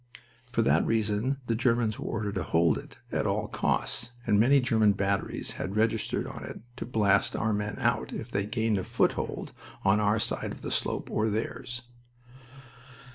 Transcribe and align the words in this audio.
For 0.51 0.63
that 0.63 0.83
reason 0.83 1.37
the 1.45 1.53
Germans 1.53 1.99
were 1.99 2.09
ordered 2.09 2.33
to 2.33 2.41
hold 2.43 2.79
it 2.79 2.97
at 3.11 3.27
all 3.27 3.47
costs, 3.47 4.13
and 4.25 4.39
many 4.39 4.59
German 4.59 4.93
batteries 4.93 5.51
had 5.61 5.75
registered 5.75 6.25
on 6.25 6.43
it 6.43 6.59
to 6.77 6.87
blast 6.87 7.35
our 7.35 7.53
men 7.53 7.77
out 7.77 8.11
if 8.11 8.31
they 8.31 8.47
gained 8.47 8.79
a 8.79 8.83
foothold 8.83 9.53
on 9.85 9.99
our 9.99 10.17
side 10.19 10.51
of 10.51 10.61
the 10.61 10.71
slope 10.71 11.11
or 11.11 11.29
theirs. 11.29 11.83